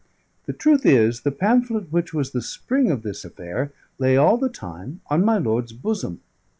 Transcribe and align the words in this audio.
The 0.47 0.53
truth 0.53 0.83
is, 0.83 1.21
the 1.21 1.31
pamphlet 1.31 1.93
which 1.93 2.11
was 2.11 2.31
the 2.31 2.41
spring 2.41 2.89
of 2.89 3.03
this 3.03 3.23
affair 3.23 3.71
lay 3.99 4.17
all 4.17 4.35
the 4.37 4.49
time 4.49 4.99
on 5.11 5.23
my 5.23 5.37
lord's 5.37 5.73
bosom. 5.73 6.21